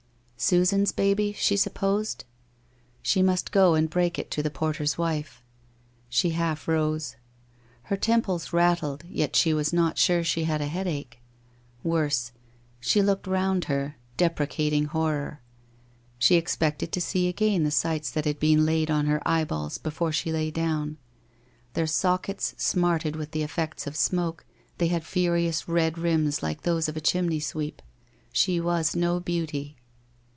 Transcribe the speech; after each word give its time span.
Susan's 0.43 0.91
baby, 0.91 1.33
she 1.33 1.55
supposed? 1.55 2.25
She 3.03 3.21
must 3.21 3.51
go 3.51 3.75
and 3.75 3.87
break 3.87 4.17
it 4.17 4.31
to 4.31 4.41
the 4.41 4.49
porter's 4.49 4.97
wife. 4.97 5.43
She 6.09 6.31
half 6.31 6.67
rose. 6.67 7.15
Her 7.83 7.95
temples 7.95 8.51
rattled 8.51 9.03
yet 9.07 9.35
she 9.35 9.53
was 9.53 9.71
not 9.71 9.99
sure 9.99 10.23
she 10.23 10.45
had 10.45 10.59
a 10.59 10.65
headache. 10.65 11.21
Worse. 11.83 12.31
She 12.79 13.03
looked 13.03 13.27
round 13.27 13.65
her, 13.65 13.97
deprecating 14.17 14.85
horror. 14.85 15.41
She 16.17 16.37
expected 16.37 16.91
to 16.93 17.01
see 17.01 17.27
again 17.27 17.63
the 17.63 17.69
sights 17.69 18.09
that 18.09 18.25
had 18.25 18.39
been 18.39 18.65
laid 18.65 18.89
on 18.89 19.05
her 19.05 19.21
eyeballs 19.27 19.77
before 19.77 20.11
she 20.11 20.31
lay 20.31 20.49
down. 20.49 20.97
Their 21.75 21.85
sockets 21.85 22.55
smarted 22.57 23.15
with 23.15 23.29
the 23.29 23.43
effects 23.43 23.85
of 23.85 23.95
smoke, 23.95 24.43
they 24.79 24.87
had 24.87 25.05
furious 25.05 25.67
red 25.67 25.99
rims 25.99 26.41
like 26.41 26.63
those 26.63 26.89
of 26.89 26.97
a 26.97 27.01
chim 27.01 27.29
ney 27.29 27.39
sweep. 27.39 27.79
She 28.33 28.59
was 28.59 28.95
no 28.95 29.19
beauty. 29.19 29.77